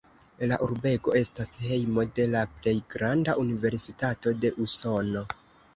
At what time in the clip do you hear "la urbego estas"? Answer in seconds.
0.51-1.53